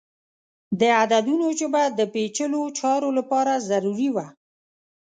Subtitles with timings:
[0.79, 4.27] د عددونو ژبه د پیچلو چارو لپاره ضروری وه.